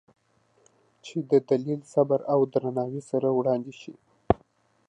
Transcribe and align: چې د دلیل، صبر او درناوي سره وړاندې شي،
چې 1.05 1.15
د 1.31 1.33
دلیل، 1.49 1.81
صبر 1.93 2.19
او 2.33 2.39
درناوي 2.53 3.01
سره 3.11 3.27
وړاندې 3.37 3.73
شي، 3.81 3.93